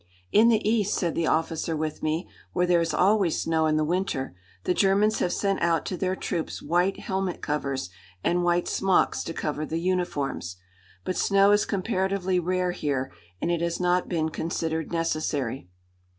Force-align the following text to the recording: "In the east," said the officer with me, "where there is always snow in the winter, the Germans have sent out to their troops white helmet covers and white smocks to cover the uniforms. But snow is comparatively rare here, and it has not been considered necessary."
"In 0.31 0.47
the 0.49 0.67
east," 0.67 0.95
said 0.95 1.13
the 1.13 1.27
officer 1.27 1.77
with 1.77 2.01
me, 2.01 2.27
"where 2.53 2.65
there 2.65 2.81
is 2.81 2.91
always 2.91 3.39
snow 3.39 3.67
in 3.67 3.77
the 3.77 3.83
winter, 3.85 4.33
the 4.63 4.73
Germans 4.73 5.19
have 5.19 5.31
sent 5.31 5.61
out 5.61 5.85
to 5.85 5.95
their 5.95 6.15
troops 6.15 6.59
white 6.59 7.01
helmet 7.01 7.39
covers 7.43 7.91
and 8.23 8.43
white 8.43 8.67
smocks 8.67 9.23
to 9.25 9.31
cover 9.35 9.63
the 9.63 9.77
uniforms. 9.77 10.55
But 11.03 11.17
snow 11.17 11.51
is 11.51 11.65
comparatively 11.65 12.39
rare 12.39 12.71
here, 12.71 13.11
and 13.39 13.51
it 13.51 13.61
has 13.61 13.79
not 13.79 14.09
been 14.09 14.29
considered 14.29 14.91
necessary." 14.91 15.69